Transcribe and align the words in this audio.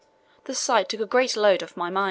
The 0.45 0.55
sight 0.55 0.89
took 0.89 0.99
a 1.01 1.05
great 1.05 1.37
load 1.37 1.61
off 1.61 1.77
my 1.77 1.91
mind. 1.91 1.99